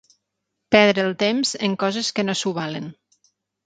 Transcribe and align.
Perdre 0.75 1.05
el 1.09 1.13
temps 1.25 1.53
en 1.69 1.79
coses 1.87 2.13
que 2.19 2.29
no 2.29 2.39
s'ho 2.43 2.59
valen. 2.61 2.93